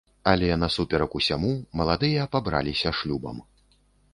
Але 0.29 0.47
насуперак 0.61 1.17
усяму 1.19 1.51
маладыя 1.81 2.25
пабраліся 2.37 2.89
шлюбам. 3.03 3.37